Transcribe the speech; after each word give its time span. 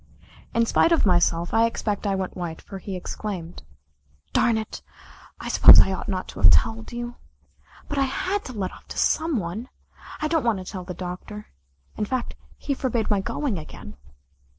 In 0.55 0.65
spite 0.65 0.91
of 0.91 1.05
myself, 1.05 1.53
I 1.53 1.67
expect 1.67 2.07
I 2.07 2.15
went 2.15 2.35
white, 2.35 2.59
for 2.59 2.79
he 2.79 2.95
exclaimed: 2.95 3.61
"Darn 4.33 4.57
it, 4.57 4.81
I 5.39 5.47
suppose 5.47 5.79
I 5.79 5.91
ought 5.91 6.09
not 6.09 6.27
to 6.29 6.39
have 6.41 6.49
told 6.49 6.91
you. 6.91 7.17
But 7.87 7.99
I 7.99 8.05
had 8.05 8.43
to 8.45 8.53
let 8.53 8.71
off 8.73 8.87
to 8.87 8.97
some 8.97 9.37
one. 9.37 9.69
I 10.19 10.27
don't 10.27 10.43
want 10.43 10.57
to 10.57 10.65
tell 10.65 10.83
the 10.85 10.95
Doctor. 10.95 11.49
In 11.97 12.05
fact, 12.05 12.35
he 12.57 12.73
forbade 12.73 13.11
my 13.11 13.19
going 13.21 13.59
again." 13.59 13.95